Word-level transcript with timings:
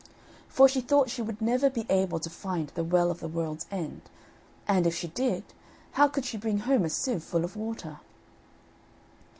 For 0.49 0.67
she 0.67 0.81
thought 0.81 1.11
she 1.11 1.21
would 1.21 1.43
never 1.43 1.69
be 1.69 1.85
able 1.87 2.19
to 2.21 2.29
find 2.31 2.69
the 2.69 2.83
Well 2.83 3.11
of 3.11 3.19
the 3.19 3.27
World's 3.27 3.67
End, 3.69 4.01
and, 4.67 4.87
if 4.87 4.95
she 4.95 5.09
did, 5.09 5.43
how 5.91 6.07
could 6.07 6.25
she 6.25 6.37
bring 6.37 6.57
home 6.61 6.85
a 6.85 6.89
sieve 6.89 7.23
full 7.23 7.45
of 7.45 7.55
water? 7.55 7.99